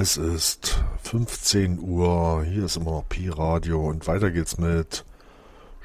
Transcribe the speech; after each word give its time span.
Es 0.00 0.16
ist 0.16 0.78
15 1.02 1.80
Uhr, 1.80 2.44
hier 2.44 2.66
ist 2.66 2.76
immer 2.76 2.92
noch 2.92 3.08
Pi 3.08 3.30
Radio 3.30 3.80
und 3.80 4.06
weiter 4.06 4.30
geht's 4.30 4.56
mit 4.56 5.04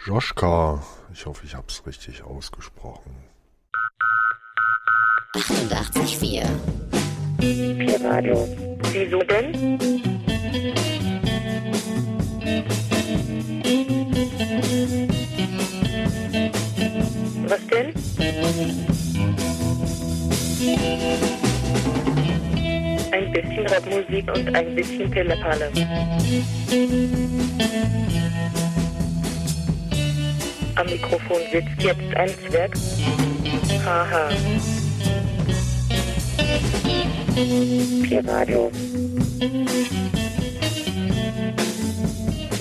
Joschka. 0.06 0.84
Ich 1.12 1.26
hoffe, 1.26 1.48
ich 1.48 1.56
habe 1.56 1.66
es 1.68 1.84
richtig 1.88 2.22
ausgesprochen. 2.22 3.12
88,4 5.34 6.46
Pi 7.40 7.96
Radio. 8.06 8.48
Wieso 8.92 9.18
denn? 9.24 9.80
Was 17.48 17.68
denn? 17.68 17.94
Bisschen 23.34 23.66
Rockmusik 23.66 24.32
und 24.32 24.56
ein 24.56 24.76
bisschen 24.76 25.10
Pillepalle. 25.10 25.72
Am 30.76 30.86
Mikrofon 30.86 31.38
sitzt 31.52 31.82
jetzt 31.82 32.16
ein 32.16 32.30
Zwerg. 32.48 32.74
Haha. 33.84 34.30
Pi 37.34 38.20
Radio. 38.24 38.72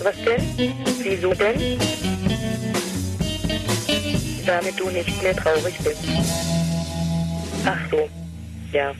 Was 0.02 0.16
denn? 0.24 0.74
Wieso 1.02 1.34
denn? 1.34 1.78
Damit 4.46 4.80
du 4.80 4.88
nicht 4.88 5.22
mehr 5.22 5.36
traurig 5.36 5.76
bist. 5.84 6.04
Ach 7.66 7.78
so. 7.90 8.08
Ja. 8.72 8.92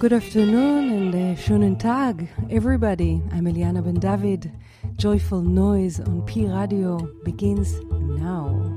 Good 0.00 0.14
afternoon 0.14 0.88
and 0.88 1.14
uh, 1.14 1.36
schönen 1.36 1.78
Tag, 1.78 2.26
everybody. 2.48 3.20
I'm 3.32 3.44
Eliana 3.44 3.84
Ben 3.84 4.00
David. 4.00 4.50
Joyful 4.96 5.42
Noise 5.42 6.00
on 6.00 6.24
Pi 6.24 6.46
Radio 6.46 7.06
begins 7.22 7.78
now. 7.90 8.69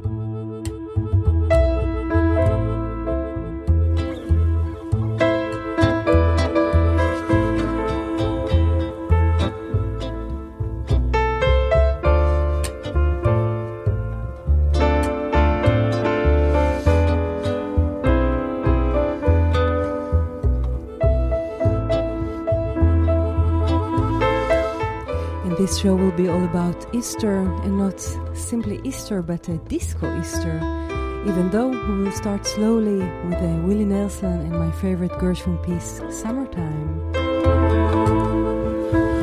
This 25.74 25.82
show 25.82 25.96
will 25.96 26.12
be 26.12 26.28
all 26.28 26.44
about 26.44 26.94
Easter 26.94 27.38
and 27.64 27.80
not 27.80 28.00
simply 28.36 28.80
Easter 28.84 29.24
but 29.24 29.50
a 29.50 29.58
disco 29.58 30.06
Easter. 30.20 30.58
Even 31.26 31.50
though 31.50 31.70
we 31.70 32.04
will 32.04 32.12
start 32.12 32.46
slowly 32.46 33.00
with 33.26 33.42
a 33.42 33.60
Willie 33.66 33.84
Nelson 33.84 34.40
and 34.42 34.52
my 34.52 34.70
favorite 34.74 35.14
Gershwin 35.14 35.58
piece, 35.66 36.00
Summertime. 36.12 37.12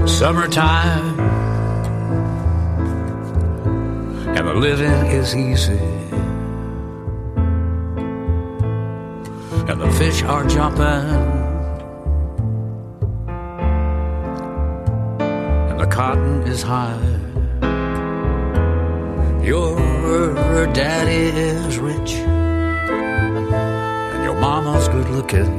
Summertime, 0.09 1.21
and 4.37 4.49
the 4.49 4.55
living 4.55 5.07
is 5.07 5.37
easy, 5.37 5.79
and 9.71 9.81
the 9.81 9.93
fish 10.01 10.25
are 10.25 10.45
jumping, 10.49 11.50
cotton 16.01 16.43
is 16.45 16.63
high. 16.63 16.99
Your 19.45 20.67
daddy 20.73 21.25
is 21.39 21.79
rich, 21.79 22.13
and 24.15 24.25
your 24.25 24.39
mama's 24.41 24.89
good 24.89 25.11
looking. 25.11 25.53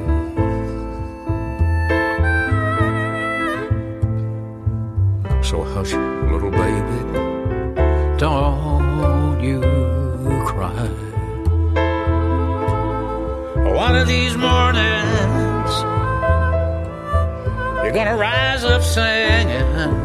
So 5.43 5.61
hush, 5.73 5.93
little 6.33 6.49
baby, 6.49 6.99
don't 8.17 9.39
you 9.43 9.61
cry. 10.47 10.87
One 13.83 13.95
of 13.95 14.07
these 14.07 14.35
mornings, 14.35 15.71
you're 17.83 17.93
gonna 17.93 18.17
rise 18.17 18.63
up 18.63 18.81
singing, 18.81 20.00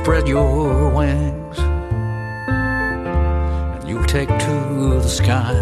spread 0.00 0.26
your 0.26 0.88
wings, 0.88 1.58
and 3.74 3.86
you'll 3.86 4.02
take 4.04 4.28
to 4.28 4.94
the 4.94 5.08
sky. 5.08 5.52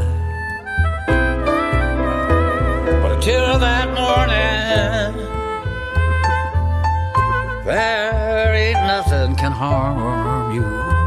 But 3.02 3.12
until 3.16 3.58
that 3.58 3.88
morning, 3.98 5.26
there 7.64 8.54
ain't 8.54 8.86
nothing 8.86 9.34
can 9.34 9.50
harm 9.50 10.54
you. 10.54 10.97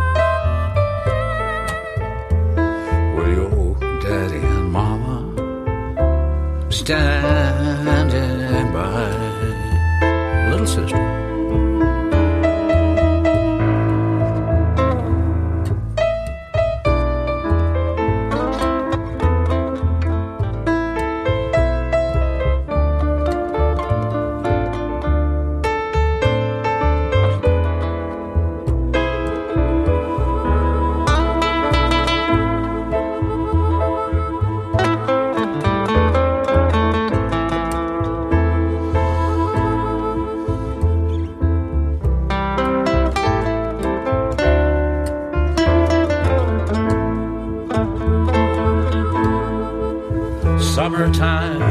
Summertime, 50.76 51.62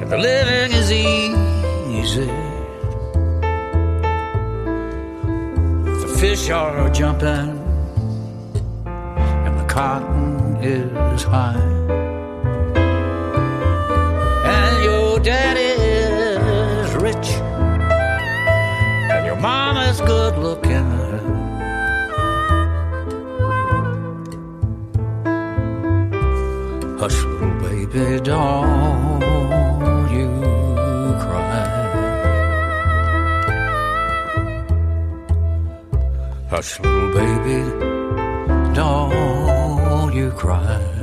and 0.00 0.10
the 0.10 0.16
living 0.16 0.72
is 0.72 0.90
easy. 0.90 2.30
The 5.84 6.16
fish 6.18 6.48
are 6.48 6.88
jumping, 6.88 7.60
and 8.86 9.60
the 9.60 9.66
cotton 9.68 10.56
is 10.62 11.22
high. 11.22 11.60
And 14.46 14.84
your 14.84 15.20
daddy 15.20 15.74
is 15.82 16.94
rich, 16.94 17.28
and 19.12 19.26
your 19.26 19.36
mama's 19.36 20.00
good 20.00 20.38
looking. 20.38 20.65
Baby, 27.96 28.20
don't 28.20 30.10
you 30.10 30.28
cry. 31.22 31.64
Hush, 36.50 36.80
little 36.80 37.12
baby, 37.14 37.60
don't 38.74 40.12
you 40.14 40.30
cry. 40.32 40.95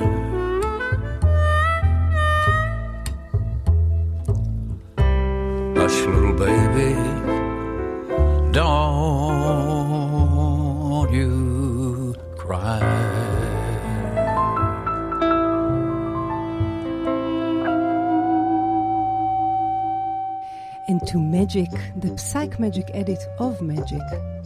Magic, 21.53 21.69
the 21.97 22.07
Psychemagik 22.07 22.89
edit 22.95 23.19
of 23.37 23.61
Magic, 23.61 24.01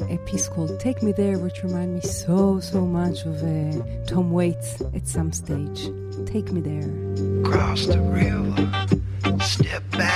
a 0.10 0.18
piece 0.26 0.50
called 0.50 0.78
Take 0.78 1.02
Me 1.02 1.14
There, 1.14 1.40
which 1.40 1.64
reminds 1.64 2.04
me 2.04 2.12
so, 2.12 2.60
so 2.60 2.82
much 2.82 3.24
of 3.24 3.42
uh, 3.42 3.82
Tom 4.06 4.30
Waits 4.30 4.82
at 4.94 5.08
some 5.08 5.32
stage. 5.32 5.90
Take 6.26 6.52
Me 6.52 6.60
There. 6.60 7.44
Cross 7.50 7.86
the 7.86 8.02
river, 8.02 9.40
step 9.42 9.90
back. 9.92 10.07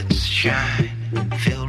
Let's 0.00 0.24
shine. 0.24 0.90
Feel 1.40 1.59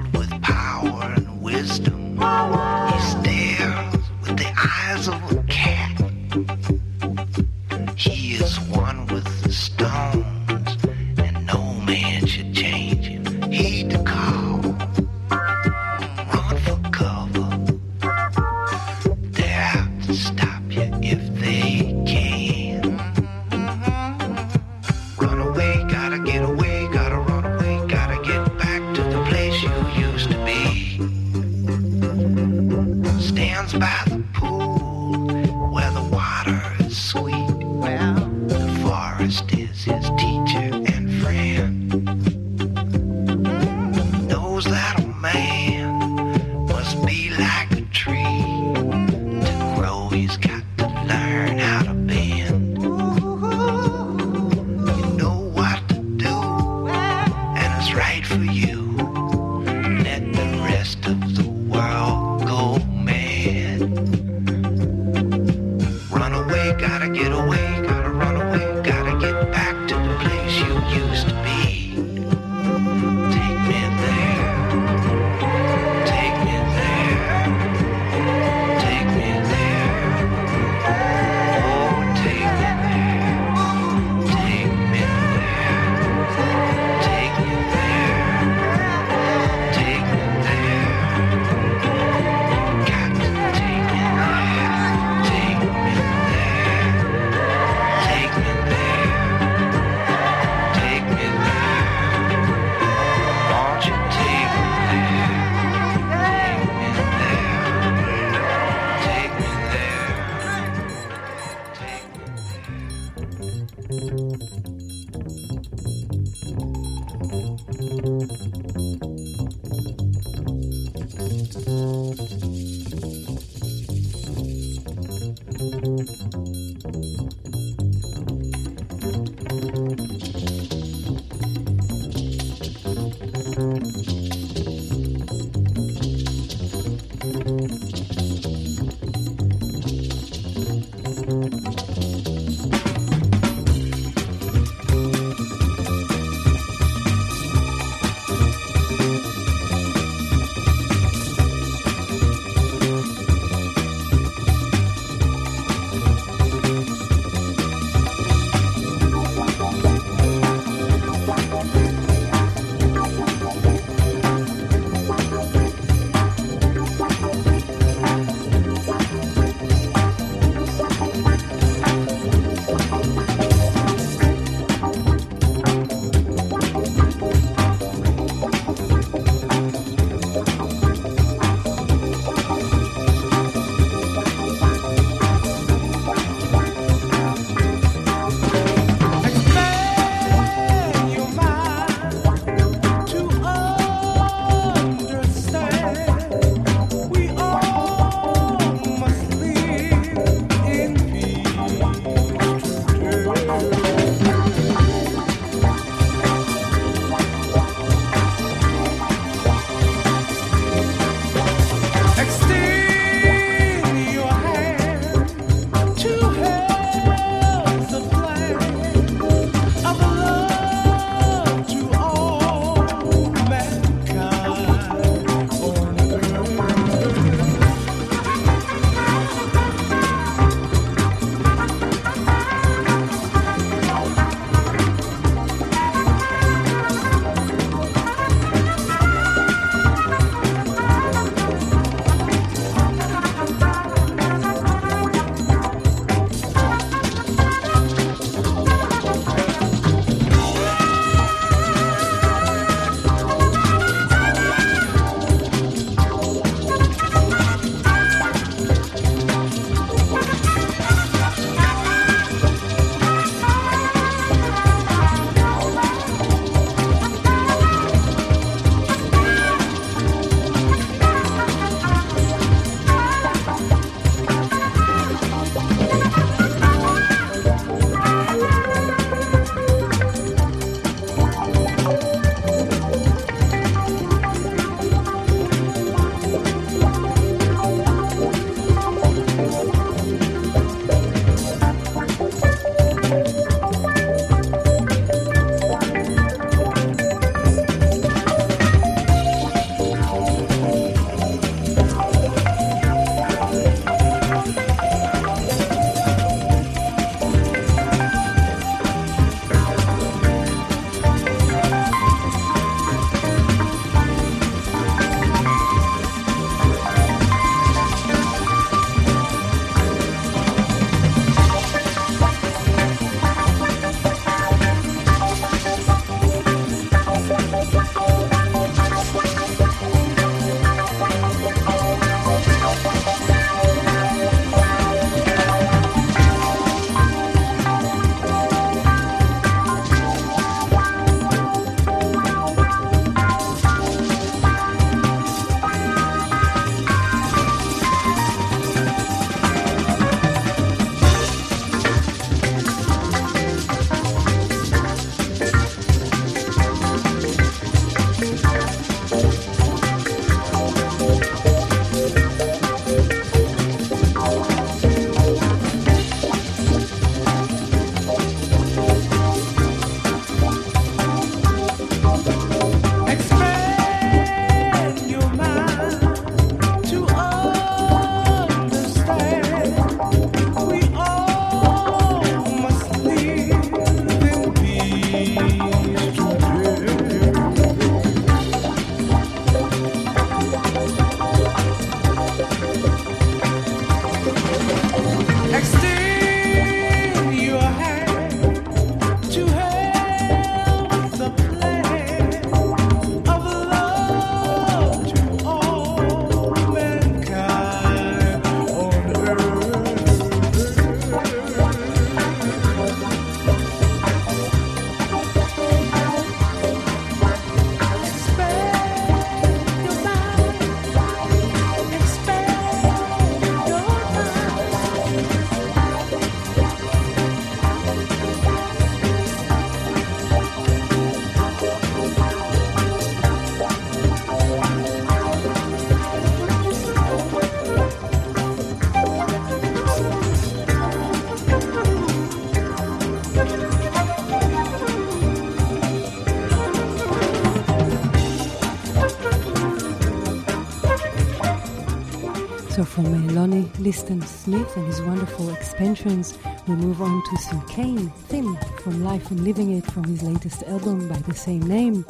So 452.71 452.85
from 452.85 453.35
Lonnie 453.35 453.69
Liston 453.79 454.21
Smith 454.21 454.77
and 454.77 454.87
his 454.87 455.01
wonderful 455.01 455.49
expansions, 455.49 456.37
we 456.69 456.75
move 456.75 457.01
on 457.01 457.21
to 457.21 457.31
Sinkane 457.31 458.13
Thin 458.29 458.57
from 458.81 459.03
Life 459.03 459.29
and 459.29 459.41
Living 459.41 459.77
It 459.77 459.85
from 459.91 460.05
his 460.05 460.24
latest 460.24 460.63
album 460.63 461.09
by 461.09 461.17
the 461.17 461.33
same 461.33 461.63
name, 461.63 462.05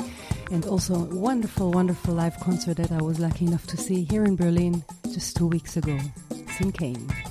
and 0.51 0.63
also 0.67 0.93
a 0.93 1.15
wonderful, 1.15 1.71
wonderful 1.71 2.13
live 2.13 2.39
concert 2.39 2.77
that 2.77 2.91
I 2.91 3.01
was 3.01 3.19
lucky 3.19 3.45
enough 3.45 3.65
to 3.67 3.77
see 3.77 4.03
here 4.03 4.23
in 4.23 4.35
Berlin 4.35 4.85
just 5.11 5.35
two 5.35 5.47
weeks 5.47 5.77
ago. 5.77 5.97
Sinkane. 6.29 7.30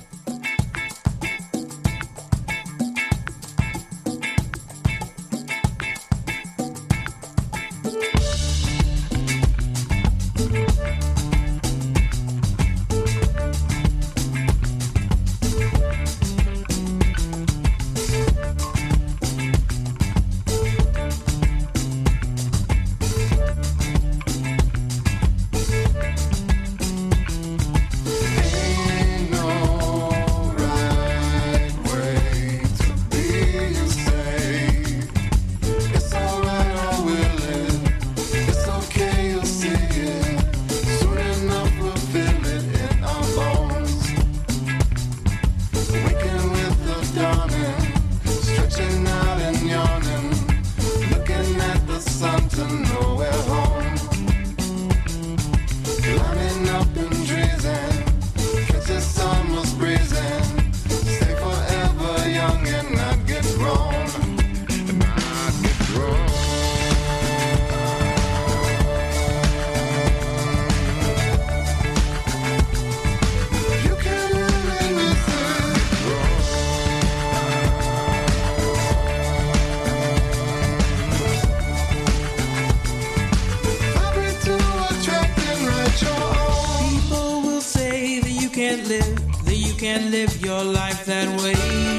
away. 91.53 91.90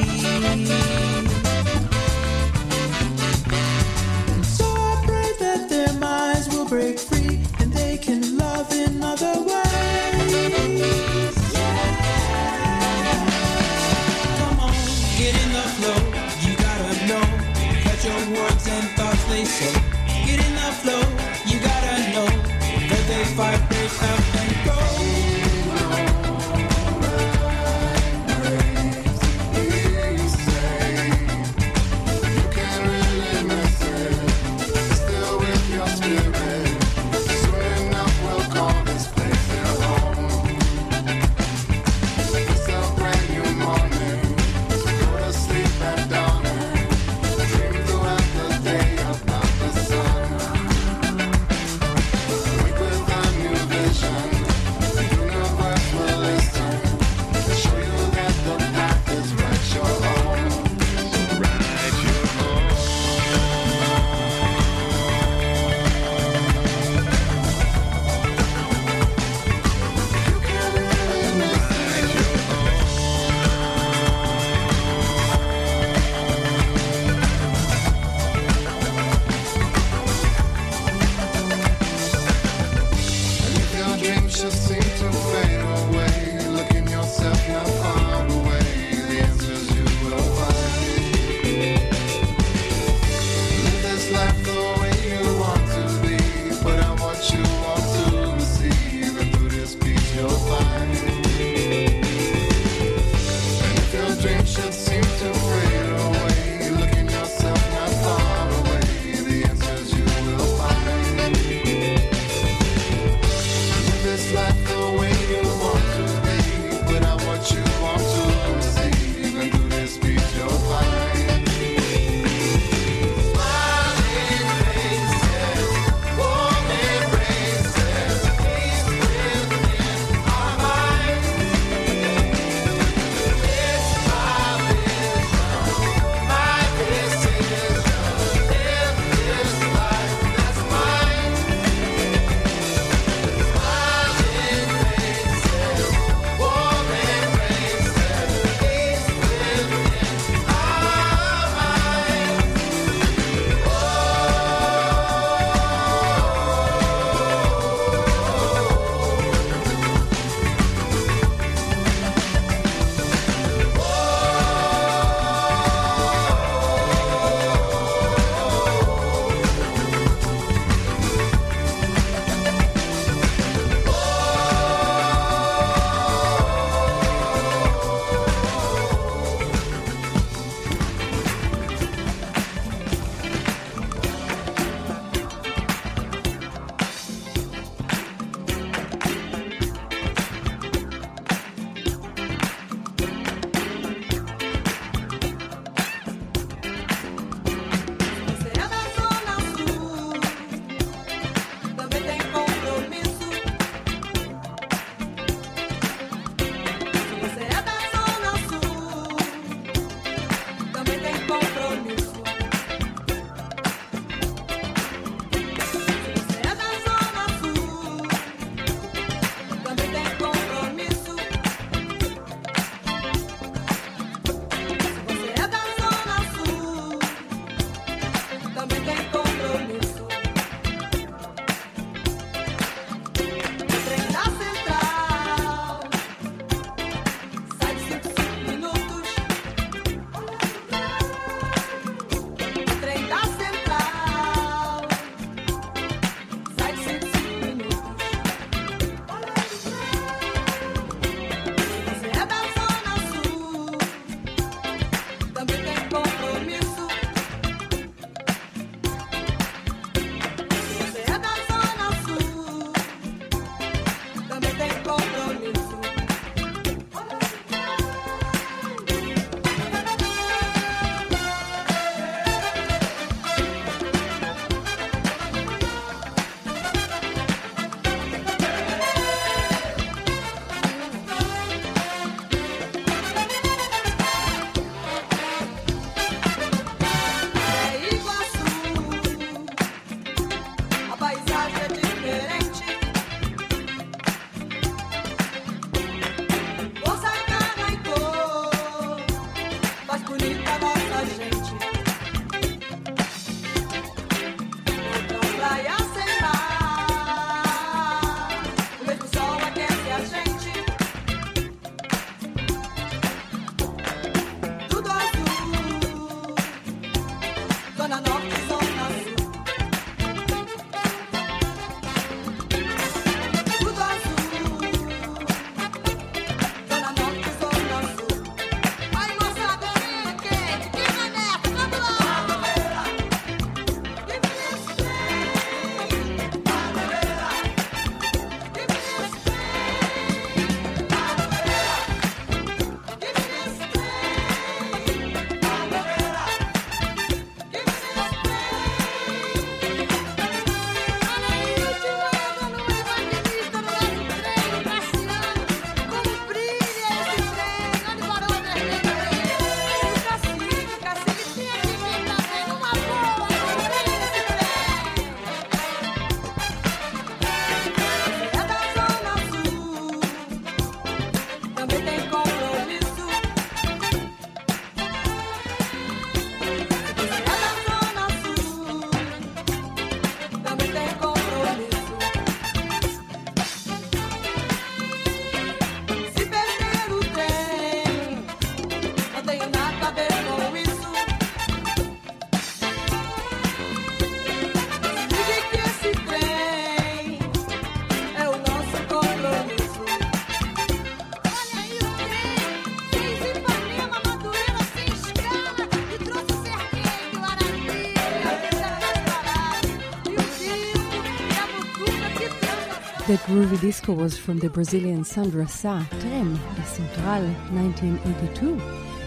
groovy 413.33 413.59
disco 413.63 413.95
was 413.95 414.19
from 414.19 414.39
the 414.41 414.51
Brazilian 414.51 415.05
Sandra 415.05 415.49
Sá, 415.49 415.83
Trem 416.01 416.39
de 416.55 416.65
Central, 416.67 417.25
1982. 417.55 418.61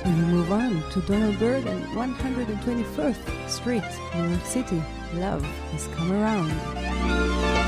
And 0.04 0.18
we 0.18 0.34
move 0.34 0.52
on 0.52 0.82
to 0.94 1.02
Donald 1.02 1.38
Byrd 1.38 1.64
and 1.68 1.86
121st 1.90 3.50
Street, 3.50 3.84
New 4.16 4.30
York 4.30 4.46
City. 4.46 4.82
Love 5.14 5.44
has 5.44 5.88
come 5.96 6.12
around. 6.12 7.65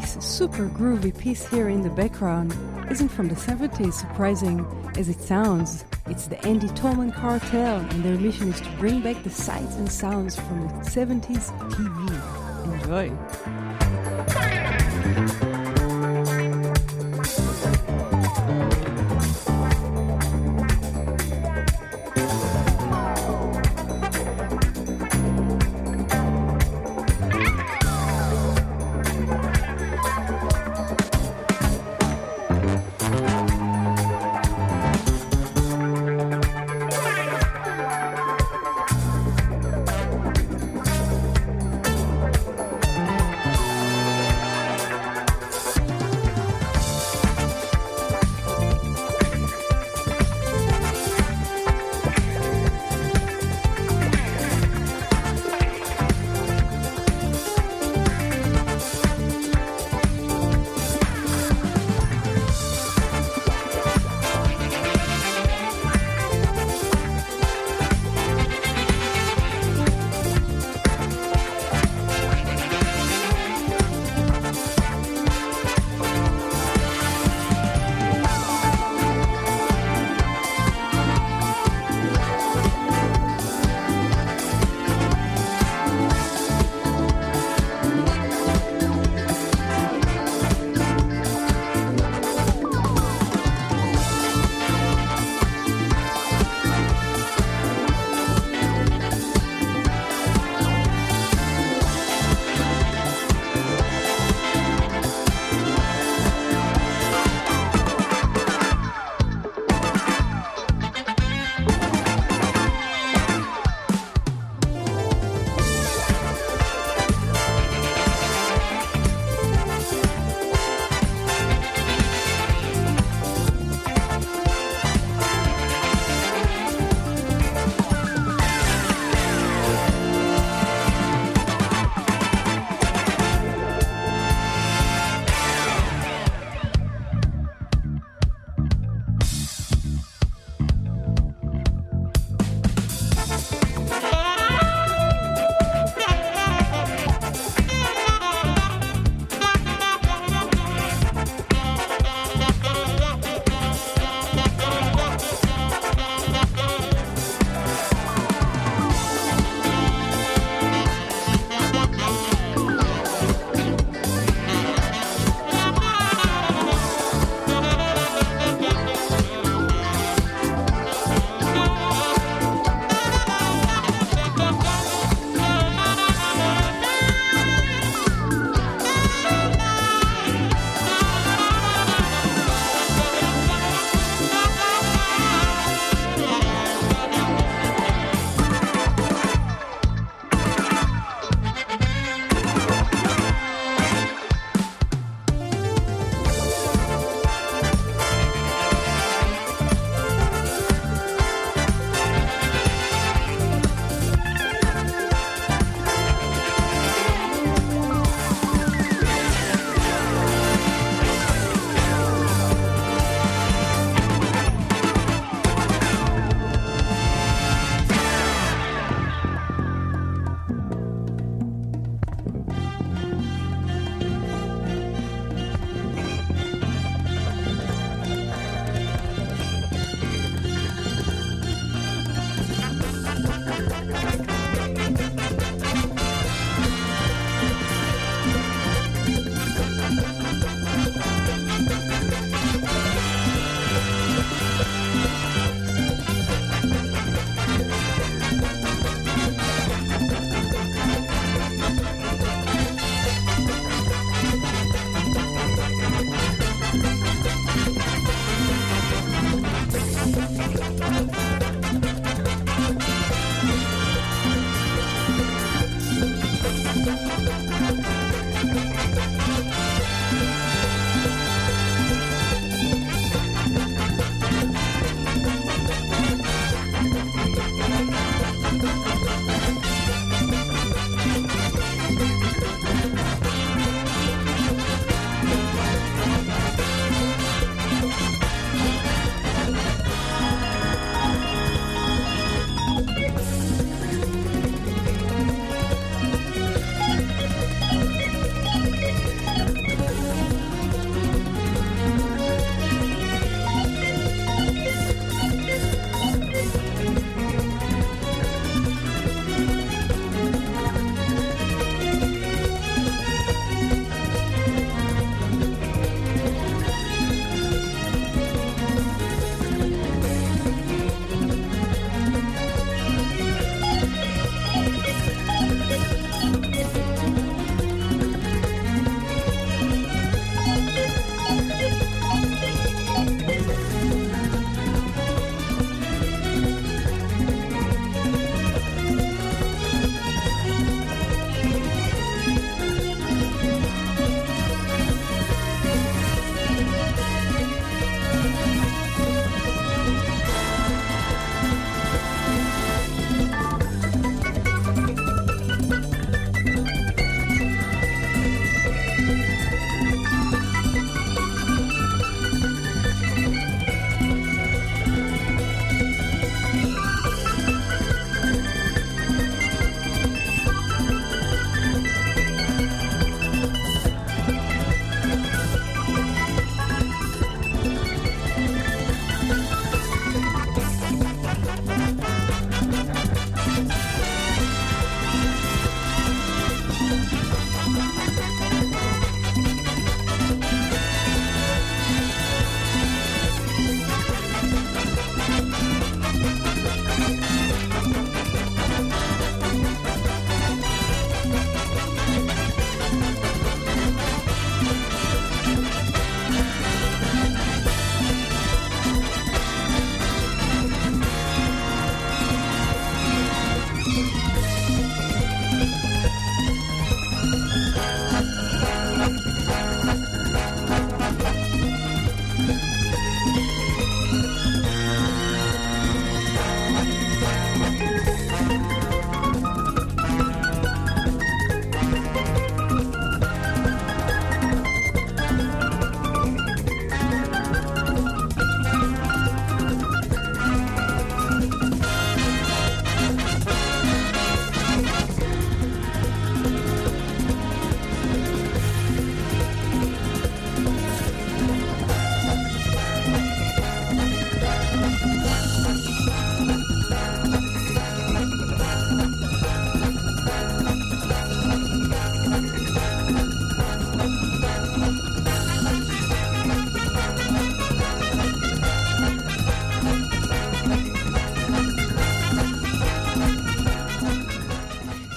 This 0.00 0.16
super 0.24 0.68
groovy 0.70 1.16
piece 1.16 1.46
here 1.46 1.68
in 1.68 1.82
the 1.82 1.90
background 1.90 2.56
isn't 2.90 3.10
from 3.10 3.28
the 3.28 3.34
70s, 3.34 3.92
surprising 3.92 4.64
as 4.96 5.10
it 5.10 5.20
sounds. 5.20 5.84
It's 6.06 6.28
the 6.28 6.42
Andy 6.46 6.68
Tolman 6.68 7.12
Cartel, 7.12 7.76
and 7.76 8.02
their 8.02 8.16
mission 8.16 8.48
is 8.48 8.60
to 8.62 8.70
bring 8.78 9.02
back 9.02 9.22
the 9.22 9.28
sights 9.28 9.76
and 9.76 9.92
sounds 9.92 10.36
from 10.36 10.62
the 10.62 10.84
70s 10.84 11.50
TV. 11.72 12.72
Enjoy. 12.72 13.71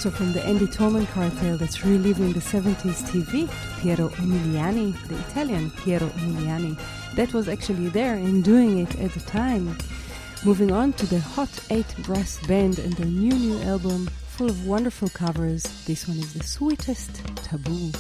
So 0.05 0.11
from 0.11 0.33
the 0.33 0.45
Andy 0.45 0.67
Tolman 0.67 1.07
cartel 1.07 1.57
that's 1.57 1.83
reliving 1.83 2.31
the 2.31 2.39
70s 2.39 3.01
TV, 3.09 3.49
Piero 3.81 4.09
Umiliani, 4.09 4.93
the 5.07 5.17
Italian 5.17 5.71
Piero 5.71 6.07
Umiliani, 6.09 6.79
that 7.15 7.33
was 7.33 7.49
actually 7.49 7.89
there 7.89 8.13
and 8.13 8.43
doing 8.43 8.77
it 8.77 8.99
at 8.99 9.13
the 9.13 9.19
time. 9.21 9.75
Moving 10.45 10.71
on 10.71 10.93
to 10.93 11.07
the 11.07 11.19
Hot 11.19 11.49
8 11.71 12.03
Brass 12.03 12.37
Band 12.45 12.77
and 12.77 12.93
their 12.93 13.07
new 13.07 13.33
new 13.33 13.59
album 13.63 14.05
full 14.27 14.47
of 14.47 14.67
wonderful 14.67 15.09
covers. 15.09 15.63
This 15.85 16.07
one 16.07 16.17
is 16.17 16.35
the 16.35 16.43
sweetest 16.43 17.25
taboo. 17.37 17.91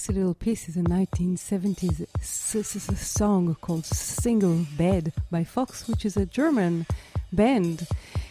sexy 0.00 0.14
little 0.18 0.32
piece 0.32 0.66
is 0.66 0.78
a 0.78 0.82
1970s 0.82 2.06
s- 2.20 3.00
song 3.06 3.54
called 3.60 3.84
Single 3.84 4.64
Bed 4.78 5.12
by 5.30 5.44
Fox, 5.44 5.86
which 5.88 6.06
is 6.06 6.16
a 6.16 6.24
German 6.24 6.86
band. 7.34 7.86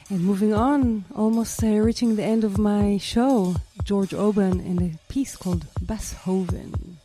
And 0.10 0.22
moving 0.22 0.52
on, 0.52 1.06
almost 1.16 1.64
uh, 1.64 1.68
reaching 1.68 2.16
the 2.16 2.24
end 2.24 2.44
of 2.44 2.58
my 2.58 2.98
show, 2.98 3.56
George 3.84 4.16
Oban 4.16 4.60
and 4.60 4.82
a 4.82 4.98
piece 5.14 5.36
called 5.36 5.68
Basshoven. 5.80 6.96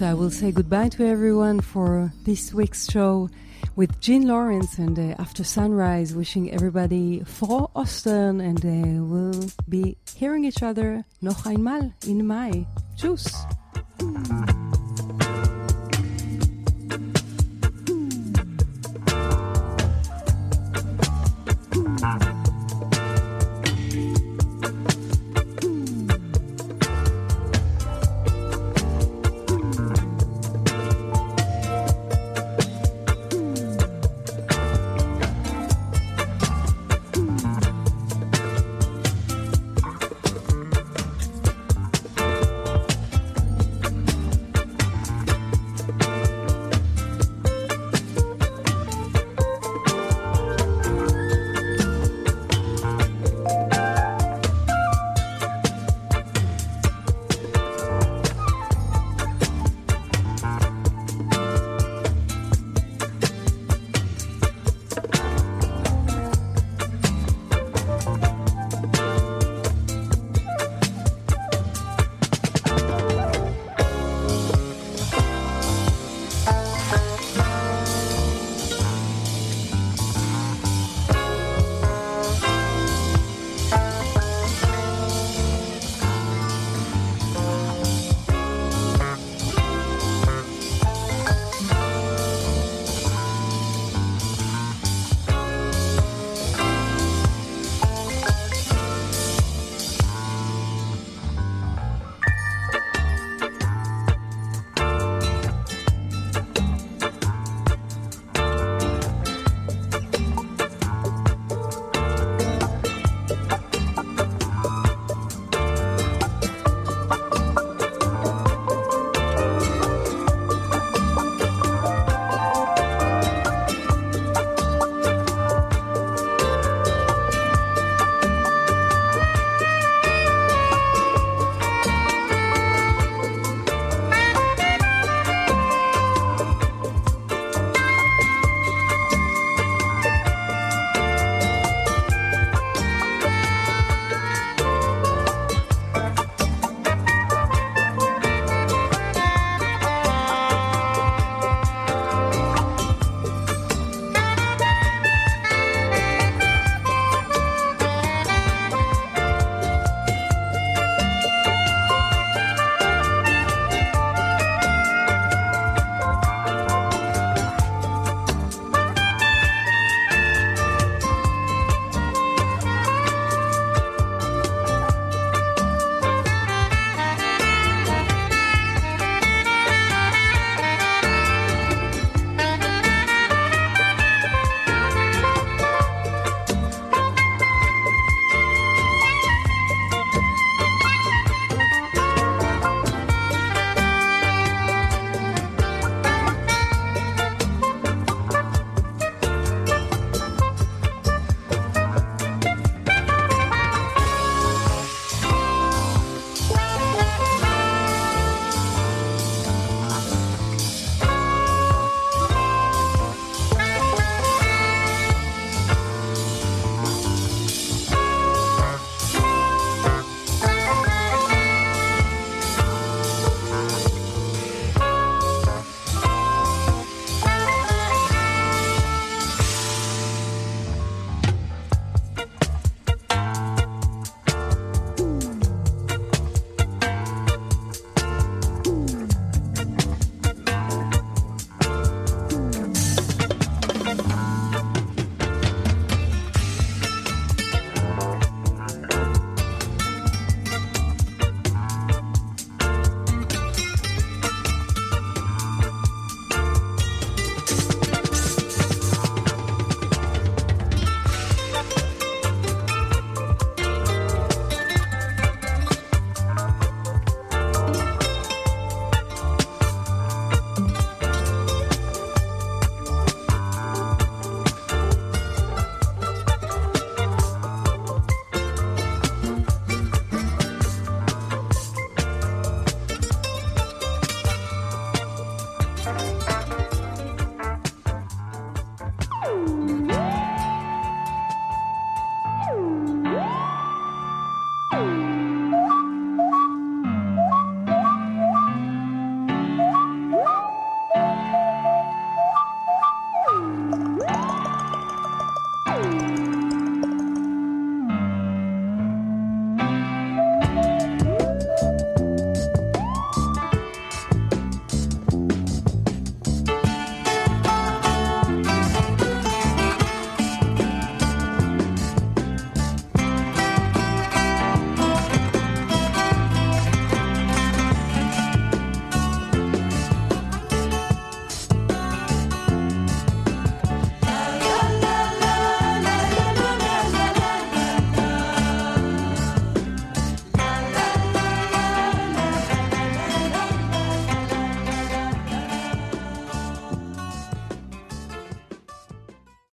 So 0.00 0.06
I 0.06 0.14
will 0.14 0.30
say 0.30 0.50
goodbye 0.50 0.88
to 0.96 1.06
everyone 1.06 1.60
for 1.60 2.10
this 2.24 2.54
week's 2.54 2.90
show 2.90 3.28
with 3.76 4.00
Jean 4.00 4.26
Lawrence 4.26 4.78
and 4.78 4.98
uh, 4.98 5.14
After 5.18 5.44
Sunrise, 5.44 6.14
wishing 6.14 6.50
everybody 6.50 7.20
frohe 7.20 7.70
Ostern 7.74 8.40
and 8.40 8.64
uh, 8.64 9.04
we'll 9.04 9.50
be 9.68 9.98
hearing 10.14 10.46
each 10.46 10.62
other 10.62 11.04
noch 11.20 11.46
einmal 11.46 11.92
in 12.06 12.26
Mai. 12.26 12.66
Tschüss! 12.96 13.28